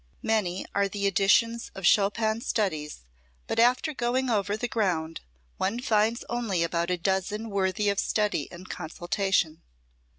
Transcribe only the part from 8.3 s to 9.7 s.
and consultation.